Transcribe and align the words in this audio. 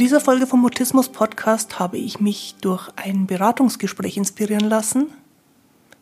Dieser 0.00 0.18
Folge 0.22 0.46
vom 0.46 0.62
Mutismus 0.62 1.10
Podcast 1.10 1.78
habe 1.78 1.98
ich 1.98 2.20
mich 2.20 2.54
durch 2.62 2.88
ein 2.96 3.26
Beratungsgespräch 3.26 4.16
inspirieren 4.16 4.66
lassen. 4.66 5.12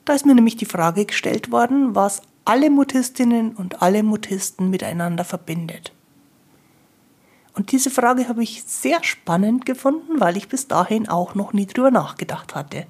Da 0.04 0.12
ist 0.12 0.24
mir 0.24 0.36
nämlich 0.36 0.56
die 0.56 0.66
Frage 0.66 1.04
gestellt 1.04 1.50
worden, 1.50 1.96
was 1.96 2.22
alle 2.44 2.70
Mutistinnen 2.70 3.56
und 3.56 3.82
alle 3.82 4.04
Mutisten 4.04 4.70
miteinander 4.70 5.24
verbindet. 5.24 5.92
Und 7.54 7.72
diese 7.72 7.90
Frage 7.90 8.28
habe 8.28 8.44
ich 8.44 8.62
sehr 8.62 9.02
spannend 9.02 9.66
gefunden, 9.66 10.20
weil 10.20 10.36
ich 10.36 10.48
bis 10.48 10.68
dahin 10.68 11.08
auch 11.08 11.34
noch 11.34 11.52
nie 11.52 11.66
drüber 11.66 11.90
nachgedacht 11.90 12.54
hatte. 12.54 12.86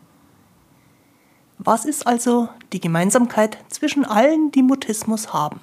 Was 1.57 1.87
ist 1.87 2.07
also 2.07 2.51
die 2.75 2.81
Gemeinsamkeit 2.81 3.57
zwischen 3.71 4.05
allen, 4.05 4.51
die 4.51 4.63
Mutismus 4.63 5.33
haben? 5.33 5.61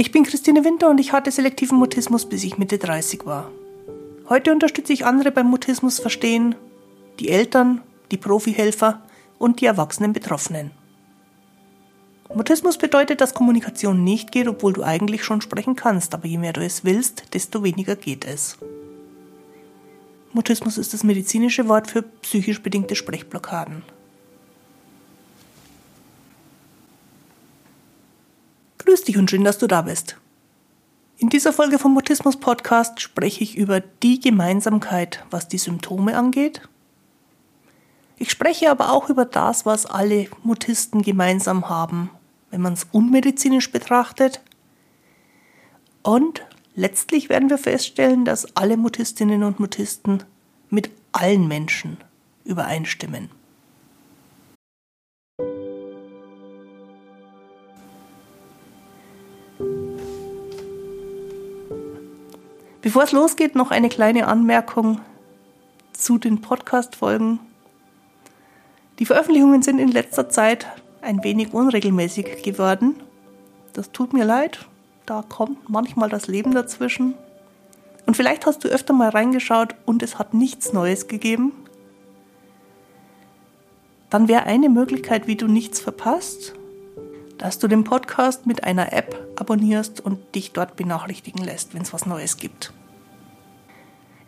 Ich 0.00 0.12
bin 0.12 0.24
Christine 0.24 0.64
Winter 0.64 0.88
und 0.88 0.98
ich 0.98 1.12
hatte 1.12 1.30
selektiven 1.30 1.76
Mutismus, 1.76 2.26
bis 2.26 2.42
ich 2.42 2.56
Mitte 2.56 2.78
30 2.78 3.26
war. 3.26 3.50
Heute 4.30 4.50
unterstütze 4.50 4.94
ich 4.94 5.04
andere 5.04 5.30
beim 5.30 5.46
Mutismus 5.48 6.00
verstehen, 6.00 6.54
die 7.18 7.28
Eltern, 7.28 7.82
die 8.10 8.16
Profihelfer 8.16 9.02
und 9.38 9.60
die 9.60 9.66
erwachsenen 9.66 10.14
Betroffenen. 10.14 10.70
Mutismus 12.34 12.78
bedeutet, 12.78 13.20
dass 13.20 13.34
Kommunikation 13.34 14.02
nicht 14.02 14.32
geht, 14.32 14.48
obwohl 14.48 14.72
du 14.72 14.82
eigentlich 14.82 15.22
schon 15.22 15.42
sprechen 15.42 15.76
kannst, 15.76 16.14
aber 16.14 16.26
je 16.26 16.38
mehr 16.38 16.54
du 16.54 16.64
es 16.64 16.82
willst, 16.82 17.34
desto 17.34 17.62
weniger 17.62 17.94
geht 17.94 18.24
es. 18.24 18.56
Mutismus 20.32 20.78
ist 20.78 20.94
das 20.94 21.04
medizinische 21.04 21.68
Wort 21.68 21.90
für 21.90 22.00
psychisch 22.00 22.62
bedingte 22.62 22.96
Sprechblockaden. 22.96 23.82
Grüß 28.90 29.04
dich 29.04 29.18
und 29.18 29.30
schön, 29.30 29.44
dass 29.44 29.58
du 29.58 29.68
da 29.68 29.82
bist. 29.82 30.16
In 31.18 31.28
dieser 31.28 31.52
Folge 31.52 31.78
vom 31.78 31.94
Mutismus 31.94 32.40
Podcast 32.40 33.00
spreche 33.00 33.44
ich 33.44 33.56
über 33.56 33.78
die 33.78 34.18
Gemeinsamkeit, 34.18 35.24
was 35.30 35.46
die 35.46 35.58
Symptome 35.58 36.16
angeht. 36.16 36.62
Ich 38.16 38.32
spreche 38.32 38.68
aber 38.68 38.90
auch 38.90 39.08
über 39.08 39.24
das, 39.24 39.64
was 39.64 39.86
alle 39.86 40.26
Mutisten 40.42 41.02
gemeinsam 41.02 41.68
haben, 41.68 42.10
wenn 42.50 42.62
man 42.62 42.72
es 42.72 42.88
unmedizinisch 42.90 43.70
betrachtet. 43.70 44.40
Und 46.02 46.44
letztlich 46.74 47.28
werden 47.28 47.48
wir 47.48 47.58
feststellen, 47.58 48.24
dass 48.24 48.56
alle 48.56 48.76
Mutistinnen 48.76 49.44
und 49.44 49.60
Mutisten 49.60 50.24
mit 50.68 50.90
allen 51.12 51.46
Menschen 51.46 51.96
übereinstimmen. 52.42 53.30
Bevor 62.90 63.04
es 63.04 63.12
losgeht, 63.12 63.54
noch 63.54 63.70
eine 63.70 63.88
kleine 63.88 64.26
Anmerkung 64.26 65.00
zu 65.92 66.18
den 66.18 66.40
Podcast-Folgen. 66.40 67.38
Die 68.98 69.06
Veröffentlichungen 69.06 69.62
sind 69.62 69.78
in 69.78 69.92
letzter 69.92 70.28
Zeit 70.28 70.66
ein 71.00 71.22
wenig 71.22 71.54
unregelmäßig 71.54 72.42
geworden. 72.42 72.96
Das 73.74 73.92
tut 73.92 74.12
mir 74.12 74.24
leid. 74.24 74.66
Da 75.06 75.22
kommt 75.22 75.68
manchmal 75.68 76.08
das 76.08 76.26
Leben 76.26 76.50
dazwischen. 76.50 77.14
Und 78.06 78.16
vielleicht 78.16 78.44
hast 78.44 78.64
du 78.64 78.68
öfter 78.68 78.92
mal 78.92 79.10
reingeschaut 79.10 79.76
und 79.86 80.02
es 80.02 80.18
hat 80.18 80.34
nichts 80.34 80.72
Neues 80.72 81.06
gegeben. 81.06 81.52
Dann 84.10 84.26
wäre 84.26 84.46
eine 84.46 84.68
Möglichkeit, 84.68 85.28
wie 85.28 85.36
du 85.36 85.46
nichts 85.46 85.78
verpasst, 85.78 86.54
dass 87.38 87.60
du 87.60 87.68
den 87.68 87.84
Podcast 87.84 88.48
mit 88.48 88.64
einer 88.64 88.92
App 88.92 89.32
abonnierst 89.36 90.00
und 90.00 90.34
dich 90.34 90.50
dort 90.50 90.74
benachrichtigen 90.74 91.44
lässt, 91.44 91.72
wenn 91.72 91.82
es 91.82 91.92
was 91.92 92.04
Neues 92.04 92.36
gibt. 92.36 92.72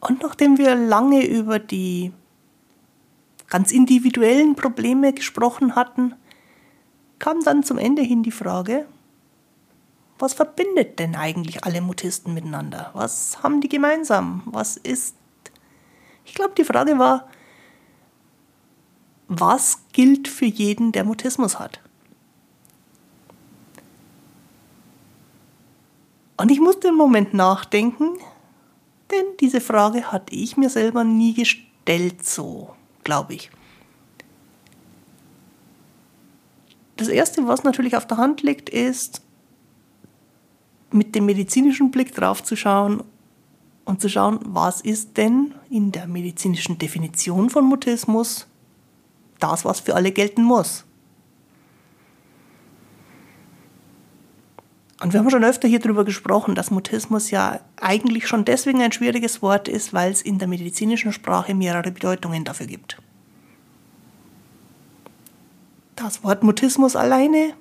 Und 0.00 0.22
nachdem 0.22 0.56
wir 0.56 0.76
lange 0.76 1.26
über 1.26 1.58
die 1.58 2.12
ganz 3.48 3.72
individuellen 3.72 4.54
Probleme 4.54 5.12
gesprochen 5.12 5.74
hatten, 5.74 6.14
kam 7.18 7.42
dann 7.42 7.64
zum 7.64 7.78
Ende 7.78 8.02
hin 8.02 8.22
die 8.22 8.30
Frage, 8.30 8.86
was 10.18 10.32
verbindet 10.32 10.98
denn 10.98 11.16
eigentlich 11.16 11.64
alle 11.64 11.80
Mutisten 11.80 12.34
miteinander? 12.34 12.90
Was 12.94 13.42
haben 13.42 13.60
die 13.60 13.68
gemeinsam? 13.68 14.42
Was 14.46 14.76
ist... 14.76 15.16
Ich 16.24 16.34
glaube, 16.34 16.54
die 16.56 16.64
Frage 16.64 16.98
war, 16.98 17.28
was 19.28 19.82
gilt 19.92 20.28
für 20.28 20.46
jeden, 20.46 20.92
der 20.92 21.04
Mutismus 21.04 21.58
hat? 21.58 21.80
Und 26.36 26.50
ich 26.50 26.60
musste 26.60 26.88
einen 26.88 26.96
Moment 26.96 27.34
nachdenken, 27.34 28.18
denn 29.10 29.24
diese 29.40 29.60
Frage 29.60 30.12
hatte 30.12 30.34
ich 30.34 30.56
mir 30.56 30.68
selber 30.68 31.02
nie 31.02 31.34
gestellt, 31.34 32.26
so 32.26 32.74
glaube 33.04 33.34
ich. 33.34 33.50
Das 36.96 37.08
Erste, 37.08 37.46
was 37.46 37.62
natürlich 37.62 37.96
auf 37.96 38.06
der 38.06 38.16
Hand 38.16 38.42
liegt, 38.42 38.68
ist, 38.68 39.22
mit 40.90 41.14
dem 41.14 41.26
medizinischen 41.26 41.90
Blick 41.90 42.14
drauf 42.14 42.42
zu 42.42 42.56
schauen 42.56 43.04
und 43.84 44.00
zu 44.00 44.08
schauen, 44.08 44.40
was 44.42 44.80
ist 44.80 45.16
denn 45.16 45.54
in 45.70 45.92
der 45.92 46.06
medizinischen 46.06 46.78
Definition 46.78 47.50
von 47.50 47.64
Mutismus 47.64 48.46
das, 49.38 49.64
was 49.64 49.80
für 49.80 49.94
alle 49.94 50.12
gelten 50.12 50.42
muss. 50.42 50.84
Und 55.00 55.12
wir 55.12 55.20
haben 55.20 55.30
schon 55.30 55.44
öfter 55.44 55.68
hier 55.68 55.78
darüber 55.78 56.04
gesprochen, 56.04 56.54
dass 56.54 56.70
Mutismus 56.70 57.30
ja 57.30 57.60
eigentlich 57.80 58.26
schon 58.26 58.46
deswegen 58.46 58.80
ein 58.80 58.92
schwieriges 58.92 59.42
Wort 59.42 59.68
ist, 59.68 59.92
weil 59.92 60.10
es 60.10 60.22
in 60.22 60.38
der 60.38 60.48
medizinischen 60.48 61.12
Sprache 61.12 61.54
mehrere 61.54 61.92
Bedeutungen 61.92 62.44
dafür 62.44 62.66
gibt. 62.66 62.96
Das 65.96 66.24
Wort 66.24 66.42
Mutismus 66.42 66.96
alleine 66.96 67.54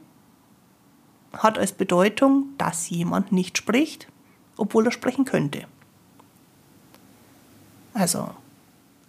hat 1.34 1.58
als 1.58 1.74
Bedeutung, 1.74 2.48
dass 2.58 2.90
jemand 2.90 3.32
nicht 3.32 3.58
spricht, 3.58 4.08
obwohl 4.58 4.86
er 4.86 4.92
sprechen 4.92 5.26
könnte. 5.26 5.68
Also 7.94 8.30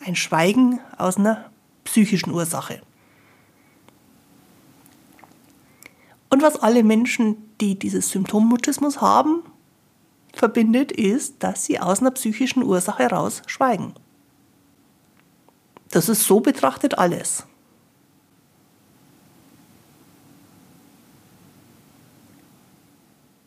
ein 0.05 0.17
Schweigen 0.17 0.81
aus 0.97 1.17
einer 1.17 1.51
psychischen 1.87 2.33
Ursache. 2.33 2.83
Und 6.29 6.43
was 6.43 6.57
alle 6.57 6.85
Menschen, 6.85 7.37
die 7.61 7.79
dieses 7.79 8.11
Symptom 8.11 8.47
Mutismus 8.47 9.01
haben, 9.01 9.43
verbindet, 10.35 10.93
ist, 10.93 11.37
dass 11.43 11.65
sie 11.65 11.81
aus 11.81 12.01
einer 12.01 12.11
psychischen 12.11 12.63
Ursache 12.63 13.05
heraus 13.05 13.43
schweigen. 13.47 13.95
Das 15.91 16.11
ist 16.11 16.25
so 16.25 16.41
betrachtet 16.41 16.99
alles. 16.99 17.47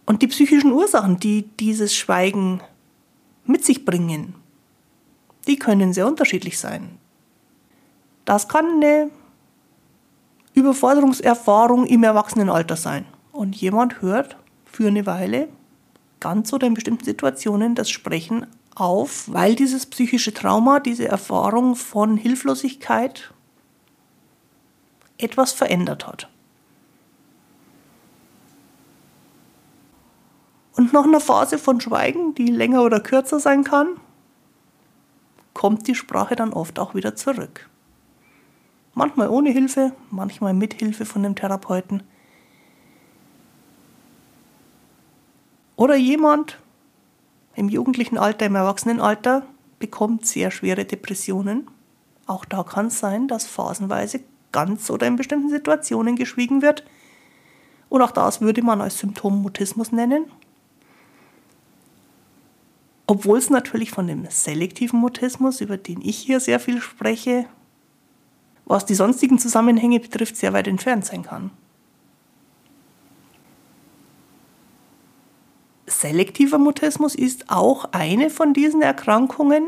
Und 0.06 0.24
die 0.24 0.28
psychischen 0.28 0.72
Ursachen, 0.72 1.20
die 1.20 1.44
dieses 1.44 1.96
Schweigen 1.96 2.62
mit 3.46 3.64
sich 3.64 3.86
bringen, 3.86 4.34
die 5.48 5.58
können 5.58 5.94
sehr 5.94 6.08
unterschiedlich 6.08 6.58
sein. 6.58 6.99
Das 8.30 8.48
kann 8.48 8.74
eine 8.74 9.10
Überforderungserfahrung 10.54 11.88
im 11.88 12.04
Erwachsenenalter 12.04 12.76
sein. 12.76 13.08
Und 13.32 13.56
jemand 13.56 14.04
hört 14.04 14.38
für 14.66 14.86
eine 14.86 15.08
Weile 15.08 15.50
ganz 16.20 16.54
oder 16.54 16.68
in 16.68 16.76
bestimmten 16.76 17.04
Situationen 17.04 17.74
das 17.74 17.90
Sprechen 17.90 18.46
auf, 18.76 19.24
weil 19.34 19.56
dieses 19.56 19.88
psychische 19.88 20.32
Trauma, 20.32 20.80
diese 20.80 21.08
Erfahrung 21.08 21.76
von 21.76 22.18
Hilflosigkeit 22.18 23.34
etwas 25.18 25.52
verändert 25.52 26.06
hat. 26.06 26.30
Und 30.76 30.94
nach 30.94 31.06
einer 31.06 31.20
Phase 31.20 31.58
von 31.58 31.82
Schweigen, 31.82 32.36
die 32.36 32.52
länger 32.52 32.84
oder 32.84 33.00
kürzer 33.00 33.40
sein 33.40 33.64
kann, 33.64 34.00
kommt 35.56 35.88
die 35.88 35.96
Sprache 35.96 36.36
dann 36.36 36.54
oft 36.54 36.78
auch 36.78 36.94
wieder 36.94 37.16
zurück. 37.16 37.68
Manchmal 39.00 39.30
ohne 39.30 39.52
Hilfe, 39.52 39.94
manchmal 40.12 40.54
mit 40.54 40.74
Hilfe 40.74 41.06
von 41.06 41.24
dem 41.24 41.34
Therapeuten. 41.34 42.04
Oder 45.78 45.96
jemand 45.96 46.60
im 47.56 47.70
jugendlichen 47.70 48.18
Alter, 48.18 48.46
im 48.48 48.56
Erwachsenenalter 48.56 49.44
bekommt 49.80 50.26
sehr 50.26 50.52
schwere 50.52 50.84
Depressionen. 50.84 51.70
Auch 52.26 52.44
da 52.44 52.64
kann 52.64 52.88
es 52.88 53.00
sein, 53.00 53.30
dass 53.30 53.48
phasenweise 53.48 54.20
ganz 54.52 54.90
oder 54.90 55.08
in 55.08 55.16
bestimmten 55.16 55.50
Situationen 55.50 56.18
geschwiegen 56.18 56.62
wird. 56.62 56.84
Und 57.88 58.02
auch 58.02 58.12
das 58.12 58.42
würde 58.42 58.62
man 58.62 58.82
als 58.82 59.00
Symptom 59.00 59.42
Mutismus 59.42 59.94
nennen. 59.94 60.26
Obwohl 63.08 63.38
es 63.38 63.50
natürlich 63.50 63.92
von 63.92 64.08
dem 64.08 64.26
selektiven 64.30 65.00
Mutismus, 65.00 65.62
über 65.62 65.78
den 65.78 66.02
ich 66.02 66.18
hier 66.18 66.42
sehr 66.42 66.60
viel 66.60 66.82
spreche, 66.82 67.46
was 68.70 68.86
die 68.86 68.96
sonstigen 68.96 69.40
Zusammenhänge 69.40 70.00
betrifft, 70.00 70.38
sehr 70.38 70.54
weit 70.54 70.68
entfernt 70.68 71.04
sein 71.04 71.24
kann. 71.24 71.50
Selektiver 75.88 76.60
Mutismus 76.60 77.16
ist 77.16 77.50
auch 77.50 77.86
eine 77.92 78.30
von 78.30 78.54
diesen 78.54 78.84
Erkrankungen, 78.84 79.64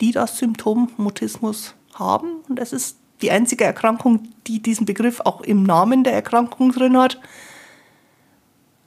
die 0.00 0.10
das 0.10 0.38
Symptom 0.38 0.90
Mutismus 0.96 1.74
haben. 1.94 2.36
Und 2.48 2.58
es 2.58 2.72
ist 2.72 2.96
die 3.20 3.30
einzige 3.30 3.64
Erkrankung, 3.64 4.26
die 4.46 4.60
diesen 4.60 4.86
Begriff 4.86 5.20
auch 5.20 5.42
im 5.42 5.62
Namen 5.62 6.02
der 6.02 6.14
Erkrankung 6.14 6.72
drin 6.72 6.96
hat. 6.96 7.20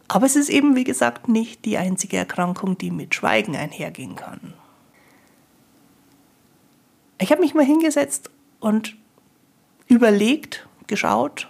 Aber 0.07 0.25
es 0.25 0.35
ist 0.35 0.49
eben, 0.49 0.75
wie 0.75 0.83
gesagt, 0.83 1.29
nicht 1.29 1.63
die 1.65 1.77
einzige 1.77 2.17
Erkrankung, 2.17 2.75
die 2.79 2.89
mit 2.89 3.13
Schweigen 3.13 3.55
einhergehen 3.55 4.15
kann. 4.15 4.55
Ich 7.19 7.31
habe 7.31 7.41
mich 7.41 7.53
mal 7.53 7.65
hingesetzt 7.65 8.31
und 8.59 8.97
überlegt, 9.89 10.67
geschaut, 10.87 11.49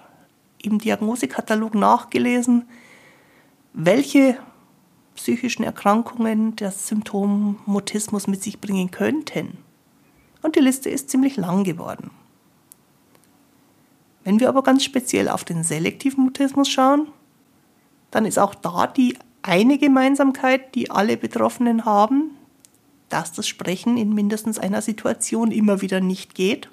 im 0.61 0.79
Diagnosekatalog 0.79 1.75
nachgelesen, 1.75 2.67
welche 3.73 4.39
psychischen 5.15 5.63
Erkrankungen 5.63 6.55
das 6.55 6.87
Symptom 6.87 7.59
Mutismus 7.65 8.27
mit 8.27 8.41
sich 8.41 8.59
bringen 8.59 8.89
könnten. 8.89 9.57
Und 10.41 10.55
die 10.55 10.61
Liste 10.61 10.89
ist 10.89 11.09
ziemlich 11.09 11.35
lang 11.37 11.63
geworden. 11.63 12.11
Wenn 14.23 14.39
wir 14.39 14.49
aber 14.49 14.63
ganz 14.63 14.83
speziell 14.83 15.27
auf 15.29 15.43
den 15.43 15.63
selektiven 15.63 16.23
Mutismus 16.23 16.69
schauen, 16.69 17.07
dann 18.11 18.25
ist 18.25 18.39
auch 18.39 18.55
da 18.55 18.87
die 18.87 19.17
eine 19.41 19.77
Gemeinsamkeit, 19.77 20.75
die 20.75 20.91
alle 20.91 21.17
Betroffenen 21.17 21.85
haben, 21.85 22.31
dass 23.09 23.31
das 23.31 23.47
Sprechen 23.47 23.97
in 23.97 24.13
mindestens 24.13 24.59
einer 24.59 24.81
Situation 24.81 25.51
immer 25.51 25.81
wieder 25.81 25.99
nicht 25.99 26.35
geht. 26.35 26.69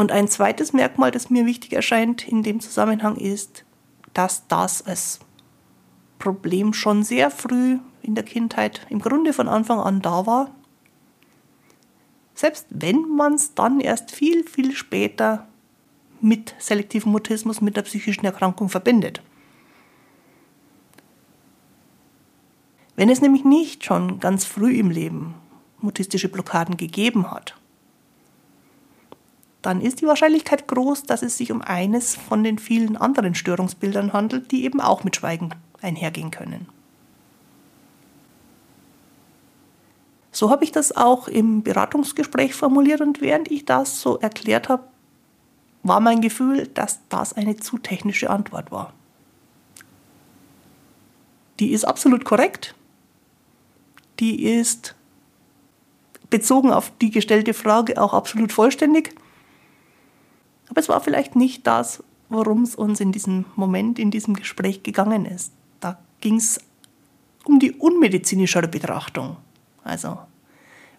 Und 0.00 0.12
ein 0.12 0.28
zweites 0.28 0.72
Merkmal, 0.72 1.10
das 1.10 1.28
mir 1.28 1.44
wichtig 1.44 1.74
erscheint 1.74 2.26
in 2.26 2.42
dem 2.42 2.60
Zusammenhang, 2.60 3.16
ist, 3.16 3.66
dass 4.14 4.48
das 4.48 4.80
als 4.80 5.20
Problem 6.18 6.72
schon 6.72 7.02
sehr 7.02 7.30
früh 7.30 7.76
in 8.00 8.14
der 8.14 8.24
Kindheit, 8.24 8.86
im 8.88 9.00
Grunde 9.00 9.34
von 9.34 9.46
Anfang 9.46 9.78
an 9.78 10.00
da 10.00 10.24
war. 10.24 10.54
Selbst 12.32 12.64
wenn 12.70 13.14
man 13.14 13.34
es 13.34 13.52
dann 13.54 13.78
erst 13.78 14.10
viel, 14.10 14.42
viel 14.44 14.72
später 14.72 15.46
mit 16.22 16.54
selektivem 16.58 17.12
Mutismus, 17.12 17.60
mit 17.60 17.76
der 17.76 17.82
psychischen 17.82 18.24
Erkrankung 18.24 18.70
verbindet. 18.70 19.20
Wenn 22.96 23.10
es 23.10 23.20
nämlich 23.20 23.44
nicht 23.44 23.84
schon 23.84 24.18
ganz 24.18 24.46
früh 24.46 24.78
im 24.78 24.90
Leben 24.90 25.34
mutistische 25.82 26.30
Blockaden 26.30 26.78
gegeben 26.78 27.30
hat, 27.30 27.59
dann 29.62 29.80
ist 29.80 30.00
die 30.00 30.06
Wahrscheinlichkeit 30.06 30.68
groß, 30.68 31.04
dass 31.04 31.22
es 31.22 31.36
sich 31.36 31.52
um 31.52 31.60
eines 31.60 32.16
von 32.16 32.42
den 32.42 32.58
vielen 32.58 32.96
anderen 32.96 33.34
Störungsbildern 33.34 34.12
handelt, 34.12 34.50
die 34.52 34.64
eben 34.64 34.80
auch 34.80 35.04
mit 35.04 35.16
Schweigen 35.16 35.50
einhergehen 35.82 36.30
können. 36.30 36.66
So 40.32 40.50
habe 40.50 40.64
ich 40.64 40.72
das 40.72 40.96
auch 40.96 41.28
im 41.28 41.62
Beratungsgespräch 41.62 42.54
formuliert 42.54 43.00
und 43.00 43.20
während 43.20 43.50
ich 43.50 43.64
das 43.64 44.00
so 44.00 44.18
erklärt 44.18 44.68
habe, 44.68 44.84
war 45.82 46.00
mein 46.00 46.20
Gefühl, 46.20 46.66
dass 46.68 47.00
das 47.08 47.32
eine 47.32 47.56
zu 47.56 47.78
technische 47.78 48.30
Antwort 48.30 48.70
war. 48.70 48.92
Die 51.58 51.72
ist 51.72 51.84
absolut 51.84 52.24
korrekt. 52.24 52.74
Die 54.18 54.44
ist 54.44 54.94
bezogen 56.30 56.72
auf 56.72 56.92
die 57.00 57.10
gestellte 57.10 57.54
Frage 57.54 58.00
auch 58.00 58.14
absolut 58.14 58.52
vollständig. 58.52 59.14
Aber 60.70 60.80
es 60.80 60.88
war 60.88 61.00
vielleicht 61.00 61.36
nicht 61.36 61.66
das, 61.66 62.02
worum 62.28 62.62
es 62.62 62.76
uns 62.76 63.00
in 63.00 63.12
diesem 63.12 63.44
Moment, 63.56 63.98
in 63.98 64.10
diesem 64.10 64.34
Gespräch 64.34 64.82
gegangen 64.82 65.26
ist. 65.26 65.52
Da 65.80 65.98
ging 66.20 66.36
es 66.36 66.60
um 67.44 67.58
die 67.58 67.72
unmedizinischere 67.72 68.68
Betrachtung. 68.68 69.36
Also, 69.82 70.18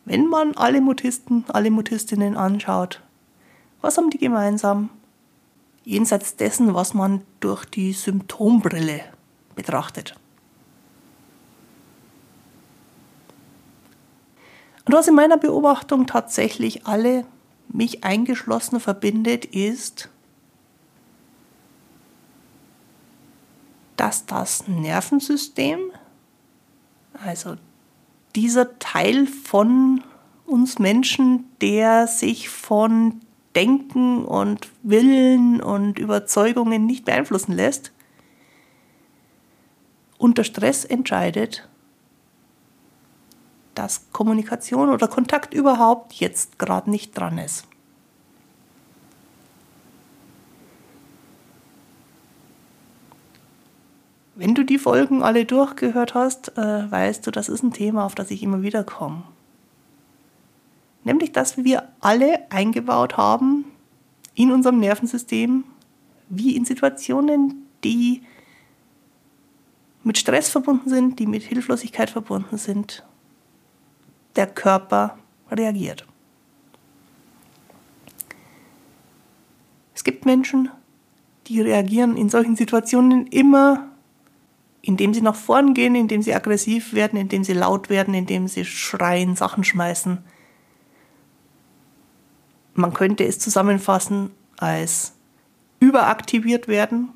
wenn 0.05 0.27
man 0.27 0.53
alle 0.55 0.81
Mutisten, 0.81 1.45
alle 1.47 1.71
Mutistinnen 1.71 2.35
anschaut, 2.35 3.01
was 3.81 3.97
haben 3.97 4.09
die 4.09 4.17
gemeinsam? 4.17 4.89
Jenseits 5.83 6.35
dessen, 6.35 6.75
was 6.75 6.93
man 6.93 7.21
durch 7.39 7.65
die 7.65 7.93
Symptombrille 7.93 9.01
betrachtet. 9.55 10.15
Und 14.85 14.93
was 14.93 15.07
in 15.07 15.15
meiner 15.15 15.37
Beobachtung 15.37 16.05
tatsächlich 16.05 16.85
alle, 16.85 17.25
mich 17.73 18.03
eingeschlossen, 18.03 18.79
verbindet, 18.79 19.45
ist, 19.45 20.09
dass 23.97 24.25
das 24.25 24.67
Nervensystem, 24.67 25.79
also 27.23 27.55
dieser 28.35 28.79
Teil 28.79 29.27
von 29.27 30.03
uns 30.45 30.79
Menschen, 30.79 31.45
der 31.61 32.07
sich 32.07 32.49
von 32.49 33.21
Denken 33.55 34.25
und 34.25 34.69
Willen 34.83 35.61
und 35.61 35.99
Überzeugungen 35.99 36.85
nicht 36.85 37.05
beeinflussen 37.05 37.53
lässt, 37.53 37.91
unter 40.17 40.43
Stress 40.43 40.85
entscheidet, 40.85 41.67
dass 43.81 44.11
Kommunikation 44.11 44.89
oder 44.89 45.07
Kontakt 45.07 45.55
überhaupt 45.55 46.13
jetzt 46.13 46.59
gerade 46.59 46.91
nicht 46.91 47.17
dran 47.17 47.39
ist. 47.39 47.65
Wenn 54.35 54.53
du 54.53 54.63
die 54.63 54.77
Folgen 54.77 55.23
alle 55.23 55.45
durchgehört 55.45 56.13
hast, 56.13 56.55
äh, 56.59 56.91
weißt 56.91 57.25
du, 57.25 57.31
das 57.31 57.49
ist 57.49 57.63
ein 57.63 57.73
Thema, 57.73 58.05
auf 58.05 58.13
das 58.13 58.29
ich 58.29 58.43
immer 58.43 58.61
wieder 58.61 58.83
komme. 58.83 59.23
Nämlich, 61.03 61.31
dass 61.31 61.57
wir 61.57 61.89
alle 62.01 62.51
eingebaut 62.51 63.17
haben 63.17 63.65
in 64.35 64.51
unserem 64.51 64.79
Nervensystem, 64.79 65.63
wie 66.29 66.55
in 66.55 66.65
Situationen, 66.65 67.67
die 67.83 68.21
mit 70.03 70.19
Stress 70.19 70.49
verbunden 70.49 70.87
sind, 70.87 71.17
die 71.17 71.25
mit 71.25 71.41
Hilflosigkeit 71.41 72.11
verbunden 72.11 72.59
sind, 72.59 73.03
der 74.35 74.47
Körper 74.47 75.17
reagiert. 75.49 76.05
Es 79.93 80.03
gibt 80.03 80.25
Menschen, 80.25 80.69
die 81.47 81.61
reagieren 81.61 82.17
in 82.17 82.29
solchen 82.29 82.55
Situationen 82.55 83.27
immer, 83.27 83.87
indem 84.81 85.13
sie 85.13 85.21
nach 85.21 85.35
vorn 85.35 85.73
gehen, 85.73 85.95
indem 85.95 86.21
sie 86.21 86.33
aggressiv 86.33 86.93
werden, 86.93 87.19
indem 87.19 87.43
sie 87.43 87.53
laut 87.53 87.89
werden, 87.89 88.13
indem 88.13 88.47
sie 88.47 88.65
schreien, 88.65 89.35
Sachen 89.35 89.63
schmeißen, 89.63 90.23
man 92.73 92.93
könnte 92.93 93.25
es 93.25 93.39
zusammenfassen 93.39 94.31
als 94.57 95.13
überaktiviert 95.79 96.67
werden. 96.67 97.09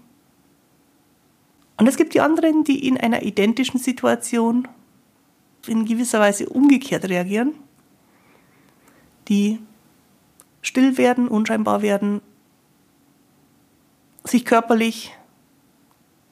Und 1.77 1.87
es 1.87 1.97
gibt 1.97 2.13
die 2.13 2.21
anderen, 2.21 2.63
die 2.63 2.87
in 2.87 2.97
einer 2.97 3.23
identischen 3.23 3.79
Situation 3.79 4.67
in 5.67 5.85
gewisser 5.85 6.19
Weise 6.19 6.49
umgekehrt 6.49 7.05
reagieren, 7.09 7.53
die 9.27 9.59
still 10.61 10.97
werden, 10.97 11.27
unscheinbar 11.27 11.81
werden, 11.81 12.21
sich 14.23 14.45
körperlich 14.45 15.15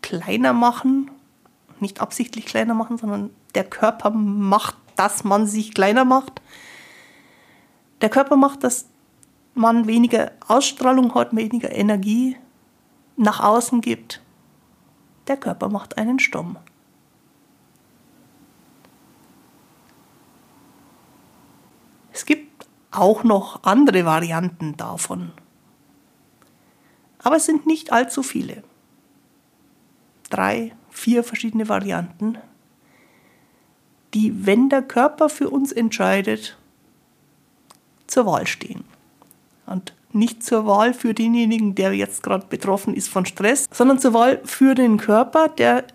kleiner 0.02 0.54
machen, 0.54 1.12
nicht 1.80 2.02
absichtlich 2.02 2.46
kleiner 2.46 2.74
machen, 2.74 2.98
sondern 2.98 3.30
der 3.56 3.64
Körper 3.64 4.10
macht, 4.10 4.76
dass 4.96 5.24
man 5.24 5.48
sich 5.48 5.74
kleiner 5.74 6.06
macht. 6.06 6.42
Der 8.02 8.10
Körper 8.10 8.36
macht, 8.36 8.64
dass 8.64 8.88
man 9.54 9.88
weniger 9.88 10.32
Ausstrahlung 10.48 11.14
hat, 11.14 11.36
weniger 11.36 11.72
Energie 11.72 12.36
nach 13.16 13.40
außen 13.40 13.82
gibt, 13.82 14.22
der 15.28 15.38
Körper 15.38 15.70
macht 15.70 15.98
einen 15.98 16.20
stumm. 16.20 16.58
Es 22.12 22.26
gibt 22.26 22.68
auch 22.96 23.24
noch 23.24 23.64
andere 23.64 24.06
Varianten 24.06 24.78
davon. 24.78 25.32
Aber 27.20 27.38
es 27.38 27.46
sind 27.46 27.66
nicht 27.66 27.92
allzu 27.92 28.24
viele. 28.24 28.64
Drei, 30.30 30.74
vier 30.90 31.24
verschiedene 31.24 31.70
Varianten, 31.70 32.38
die, 34.14 34.46
wenn 34.46 34.70
der 34.70 34.82
Körper 34.82 35.30
für 35.30 35.50
uns 35.50 35.72
entscheidet, 35.72 36.58
zur 38.08 38.26
Wahl 38.26 38.46
stehen. 38.46 38.84
Und 39.66 39.94
nicht 40.12 40.44
zur 40.44 40.68
Wahl 40.68 40.94
für 40.94 41.14
denjenigen, 41.14 41.74
der 41.74 41.94
jetzt 41.94 42.22
gerade 42.22 42.46
betroffen 42.48 42.94
ist 42.94 43.10
von 43.10 43.26
Stress, 43.26 43.68
sondern 43.72 44.00
zur 44.00 44.14
Wahl 44.14 44.42
für 44.44 44.76
den 44.76 44.98
Körper, 44.98 45.48
der 45.50 45.86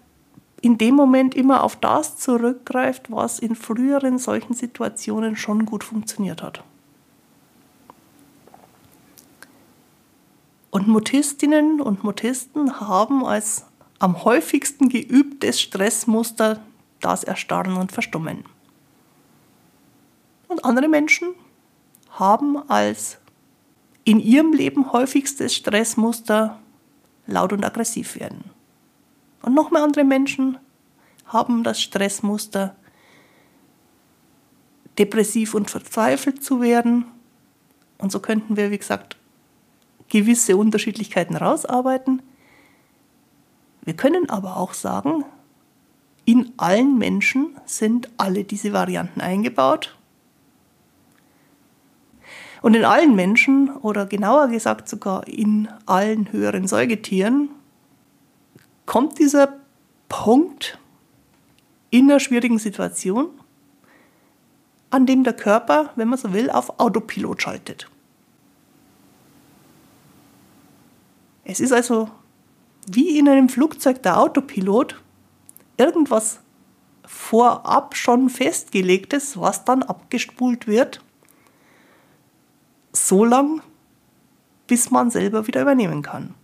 in 0.61 0.79
dem 0.79 0.97
Moment 0.97 1.37
immer 1.37 1.63
auf 1.63 1.77
das 1.77 2.17
zurückgreift, 2.17 3.13
was 3.13 3.39
in 3.39 3.55
früheren 3.55 4.19
solchen 4.19 4.55
Situationen 4.55 5.37
schon 5.37 5.67
gut 5.67 5.85
funktioniert 5.85 6.43
hat. 6.43 6.65
Und 10.79 10.87
Mutistinnen 10.87 11.81
und 11.81 12.05
Mutisten 12.05 12.79
haben 12.79 13.27
als 13.27 13.65
am 13.99 14.23
häufigsten 14.23 14.89
geübtes 14.89 15.61
Stressmuster 15.61 16.61
das 17.01 17.25
Erstarren 17.25 17.77
und 17.77 17.91
Verstummen. 17.91 18.45
Und 20.47 20.65
andere 20.65 20.87
Menschen 20.87 21.31
haben 22.11 22.59
als 22.71 23.19
in 24.05 24.21
ihrem 24.21 24.53
Leben 24.53 24.93
häufigstes 24.93 25.53
Stressmuster 25.53 26.61
laut 27.27 27.53
und 27.53 27.65
aggressiv 27.65 28.15
werden. 28.15 28.45
Und 29.43 29.55
noch 29.55 29.73
mehr 29.73 29.83
andere 29.83 30.05
Menschen 30.05 30.59
haben 31.27 31.65
das 31.65 31.83
Stressmuster 31.83 32.77
depressiv 34.97 35.55
und 35.55 35.73
verzweifelt 35.73 36.45
zu 36.45 36.61
werden. 36.61 37.05
Und 37.99 38.13
so 38.13 38.21
könnten 38.21 38.57
wir, 38.57 38.71
wie 38.71 38.79
gesagt, 38.79 39.18
gewisse 40.09 40.57
Unterschiedlichkeiten 40.57 41.37
rausarbeiten. 41.37 42.23
Wir 43.83 43.95
können 43.95 44.29
aber 44.31 44.57
auch 44.57 44.75
sagen, 44.75 45.25
in 46.25 46.53
allen 46.59 46.99
Menschen 46.99 47.57
sind 47.65 48.11
alle 48.19 48.45
diese 48.45 48.73
Varianten 48.73 49.21
eingebaut 49.21 49.97
und 52.61 52.75
in 52.75 52.85
allen 52.85 53.15
Menschen, 53.15 53.71
oder 53.77 54.07
genauer 54.07 54.49
gesagt 54.49 54.89
sogar 54.89 55.27
in 55.29 55.69
allen 55.87 56.33
höheren 56.33 56.67
Säugetieren, 56.67 57.51
kommt 58.85 59.19
dieser 59.19 59.55
Punkt 60.09 60.79
in 61.91 62.11
einer 62.11 62.21
schwierigen 62.21 62.59
Situation, 62.59 63.29
an 64.91 65.07
dem 65.07 65.23
der 65.25 65.35
Körper, 65.35 65.91
wenn 65.97 66.09
man 66.09 66.19
so 66.19 66.33
will, 66.33 66.51
auf 66.51 66.81
Autopilot 66.81 67.43
schaltet. 67.43 67.89
Es 71.49 71.61
ist 71.61 71.73
also 71.73 72.11
wie 72.87 73.19
in 73.19 73.27
einem 73.27 73.49
Flugzeug 73.49 74.03
der 74.03 74.21
Autopilot 74.21 75.03
irgendwas 75.79 76.41
vorab 77.07 77.97
schon 77.97 78.29
festgelegtes, 78.29 79.41
was 79.41 79.65
dann 79.65 79.83
abgespult 79.83 80.67
wird 80.67 81.03
so 82.93 83.25
lang, 83.25 83.63
bis 84.67 84.91
man 84.91 85.11
selber 85.11 85.47
wieder 85.47 85.63
übernehmen 85.63 86.03
kann. 86.03 86.35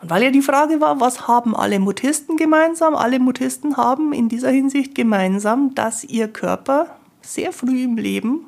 Und 0.00 0.08
weil 0.08 0.22
ja 0.22 0.30
die 0.30 0.42
Frage 0.42 0.80
war, 0.80 0.98
was 0.98 1.28
haben 1.28 1.54
alle 1.54 1.78
Mutisten 1.78 2.38
gemeinsam? 2.38 2.94
Alle 2.94 3.18
Mutisten 3.18 3.76
haben 3.76 4.14
in 4.14 4.30
dieser 4.30 4.50
Hinsicht 4.50 4.94
gemeinsam, 4.94 5.74
dass 5.74 6.04
ihr 6.04 6.28
Körper 6.28 6.96
sehr 7.20 7.52
früh 7.52 7.82
im 7.82 7.96
Leben 7.98 8.46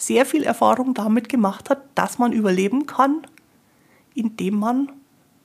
sehr 0.00 0.24
viel 0.24 0.44
Erfahrung 0.44 0.94
damit 0.94 1.28
gemacht 1.28 1.70
hat, 1.70 1.82
dass 1.94 2.18
man 2.18 2.32
überleben 2.32 2.86
kann, 2.86 3.22
indem 4.14 4.58
man 4.58 4.92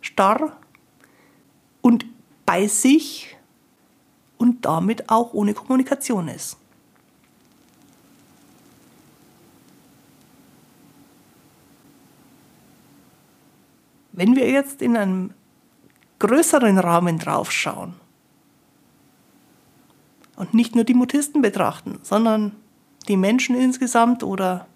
starr 0.01 0.57
und 1.81 2.05
bei 2.45 2.67
sich 2.67 3.35
und 4.37 4.65
damit 4.65 5.09
auch 5.09 5.33
ohne 5.33 5.53
Kommunikation 5.53 6.27
ist. 6.27 6.57
Wenn 14.11 14.35
wir 14.35 14.49
jetzt 14.49 14.81
in 14.81 14.95
einem 14.95 15.33
größeren 16.19 16.77
Rahmen 16.77 17.19
draufschauen 17.19 17.95
und 20.37 20.53
nicht 20.53 20.75
nur 20.75 20.85
die 20.85 20.93
Mutisten 20.93 21.41
betrachten, 21.41 21.99
sondern 22.01 22.55
die 23.05 23.17
Menschen 23.17 23.55
insgesamt 23.55 24.23
oder 24.23 24.67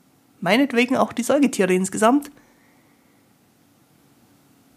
meinetwegen 0.42 0.98
auch 0.98 1.14
die 1.14 1.24
Säugetiere 1.24 1.74
insgesamt, 1.74 2.32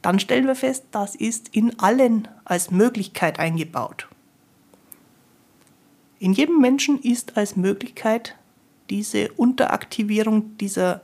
dann 0.00 0.18
stellen 0.18 0.46
wir 0.46 0.56
fest, 0.56 0.86
das 0.90 1.14
ist 1.14 1.48
in 1.54 1.78
allen 1.78 2.26
als 2.44 2.70
Möglichkeit 2.70 3.38
eingebaut. 3.38 4.08
In 6.18 6.32
jedem 6.32 6.60
Menschen 6.60 7.00
ist 7.00 7.36
als 7.36 7.56
Möglichkeit 7.56 8.36
diese 8.90 9.32
Unteraktivierung, 9.32 10.56
dieser 10.58 11.02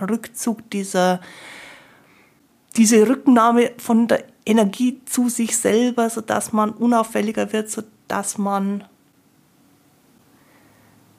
Rückzug, 0.00 0.70
dieser 0.70 1.20
diese 2.76 3.08
Rücknahme 3.08 3.72
von 3.78 4.06
der 4.06 4.24
Energie 4.44 5.00
zu 5.06 5.28
sich 5.28 5.56
selber, 5.56 6.10
sodass 6.10 6.52
man 6.52 6.70
unauffälliger 6.70 7.52
wird, 7.52 7.70
sodass 7.70 8.38
man, 8.38 8.84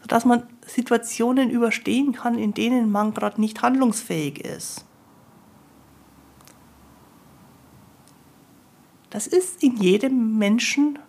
sodass 0.02 0.26
man 0.26 0.44
Situationen 0.68 1.50
überstehen 1.50 2.14
kann, 2.14 2.38
in 2.38 2.54
denen 2.54 2.92
man 2.92 3.14
gerade 3.14 3.42
nicht 3.42 3.62
handlungsfähig 3.62 4.44
ist. 4.44 4.86
Das 9.10 9.26
ist 9.28 9.64
in 9.64 9.78
jedem 9.78 10.38
Menschen 10.38 11.00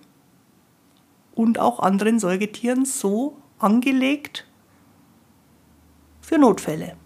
und 1.34 1.58
auch 1.58 1.80
anderen 1.80 2.18
Säugetieren 2.18 2.84
so 2.84 3.36
angelegt 3.58 4.46
für 6.20 6.38
Notfälle. 6.38 6.96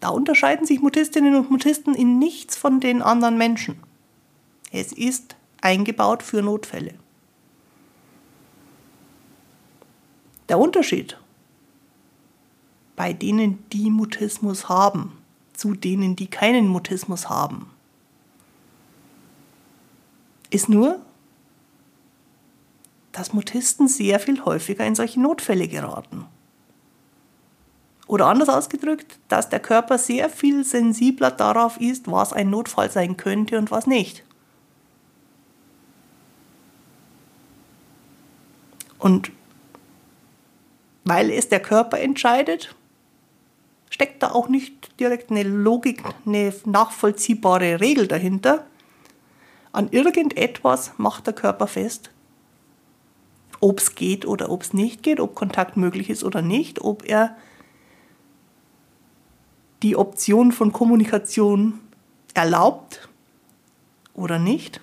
Da 0.00 0.08
unterscheiden 0.08 0.66
sich 0.66 0.80
Mutistinnen 0.80 1.36
und 1.36 1.50
Mutisten 1.50 1.94
in 1.94 2.18
nichts 2.18 2.56
von 2.56 2.80
den 2.80 3.02
anderen 3.02 3.38
Menschen. 3.38 3.80
Es 4.72 4.92
ist 4.92 5.36
eingebaut 5.60 6.22
für 6.22 6.42
Notfälle. 6.42 6.94
Der 10.52 10.58
Unterschied 10.58 11.16
bei 12.94 13.14
denen, 13.14 13.64
die 13.70 13.88
Mutismus 13.88 14.68
haben, 14.68 15.16
zu 15.54 15.72
denen, 15.74 16.14
die 16.14 16.26
keinen 16.26 16.68
Mutismus 16.68 17.30
haben, 17.30 17.70
ist 20.50 20.68
nur, 20.68 21.00
dass 23.12 23.32
Mutisten 23.32 23.88
sehr 23.88 24.20
viel 24.20 24.44
häufiger 24.44 24.84
in 24.84 24.94
solche 24.94 25.22
Notfälle 25.22 25.68
geraten. 25.68 26.26
Oder 28.06 28.26
anders 28.26 28.50
ausgedrückt, 28.50 29.18
dass 29.28 29.48
der 29.48 29.60
Körper 29.60 29.96
sehr 29.96 30.28
viel 30.28 30.66
sensibler 30.66 31.30
darauf 31.30 31.80
ist, 31.80 32.10
was 32.10 32.34
ein 32.34 32.50
Notfall 32.50 32.90
sein 32.90 33.16
könnte 33.16 33.56
und 33.56 33.70
was 33.70 33.86
nicht. 33.86 34.22
Und 38.98 39.32
weil 41.04 41.30
es 41.30 41.48
der 41.48 41.60
Körper 41.60 41.98
entscheidet, 41.98 42.74
steckt 43.90 44.22
da 44.22 44.30
auch 44.30 44.48
nicht 44.48 44.98
direkt 45.00 45.30
eine 45.30 45.42
Logik, 45.42 46.02
eine 46.26 46.54
nachvollziehbare 46.64 47.80
Regel 47.80 48.06
dahinter. 48.06 48.66
An 49.72 49.88
irgendetwas 49.90 50.92
macht 50.98 51.26
der 51.26 51.34
Körper 51.34 51.66
fest, 51.66 52.10
ob 53.60 53.80
es 53.80 53.94
geht 53.94 54.26
oder 54.26 54.50
ob 54.50 54.62
es 54.62 54.72
nicht 54.72 55.02
geht, 55.02 55.20
ob 55.20 55.34
Kontakt 55.34 55.76
möglich 55.76 56.10
ist 56.10 56.24
oder 56.24 56.42
nicht, 56.42 56.80
ob 56.80 57.04
er 57.08 57.36
die 59.82 59.96
Option 59.96 60.52
von 60.52 60.72
Kommunikation 60.72 61.80
erlaubt 62.34 63.08
oder 64.14 64.38
nicht. 64.38 64.80